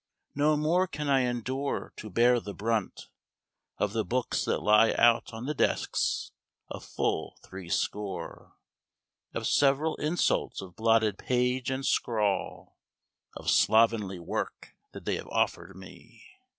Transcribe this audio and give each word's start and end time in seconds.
No 0.33 0.57
more 0.57 0.87
can 0.87 1.07
I 1.09 1.19
endure 1.19 1.93
to 1.97 2.09
bear 2.09 2.39
the 2.39 2.55
brunt 2.55 3.07
Of 3.77 3.93
the 3.93 4.03
books 4.03 4.43
that 4.45 4.63
lie 4.63 4.93
out 4.93 5.31
on 5.31 5.45
the 5.45 5.53
desks: 5.53 6.31
a 6.71 6.79
full 6.79 7.37
three 7.43 7.69
score 7.69 8.57
Of 9.35 9.45
several 9.45 9.95
insults 9.97 10.59
of 10.59 10.75
blotted 10.75 11.19
page 11.19 11.69
and 11.69 11.85
scrawl 11.85 12.79
Of 13.37 13.51
slovenly 13.51 14.17
work 14.17 14.73
that 14.91 15.05
they 15.05 15.17
have 15.17 15.27
offered 15.27 15.75
me. 15.75 16.23